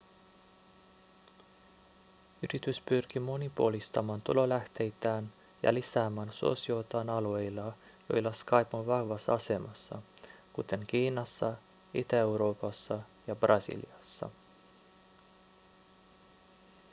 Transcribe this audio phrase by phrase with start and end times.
[2.43, 7.73] yritys pyrkii monipuolistamaan tulolähteitään ja lisäämään suosiotaan alueilla
[8.09, 10.01] joilla skype on vahvassa asemassa
[10.53, 11.53] kuten kiinassa
[11.93, 14.29] itä-euroopassa ja brasiliassa